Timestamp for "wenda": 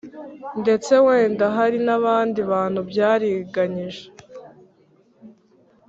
1.05-1.45